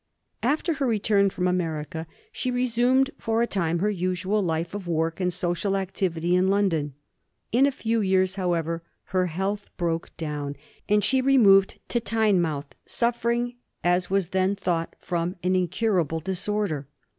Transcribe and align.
After 0.41 0.73
her 0.73 0.87
return 0.87 1.29
from 1.29 1.47
America 1.47 2.07
she 2.31 2.49
resumed 2.49 3.11
for 3.19 3.43
a 3.43 3.45
time 3.45 3.77
her 3.77 3.89
usual 3.91 4.41
life 4.41 4.73
of 4.73 4.87
work 4.87 5.19
and 5.19 5.31
social 5.31 5.77
activity 5.77 6.35
in 6.35 6.47
London. 6.47 6.95
In 7.51 7.67
a 7.67 7.71
few 7.71 8.01
years, 8.01 8.33
however, 8.33 8.81
her 9.13 9.27
health 9.27 9.67
broke 9.77 10.09
down, 10.17 10.55
and 10.89 11.03
she 11.03 11.21
removed 11.21 11.77
to 11.89 12.01
Tynemouth, 12.01 12.73
suffering, 12.83 13.57
as 13.83 14.09
was 14.09 14.29
then 14.29 14.55
thought, 14.55 14.95
from 14.97 15.35
an 15.43 15.55
incurable 15.55 16.19
disorder. 16.19 16.87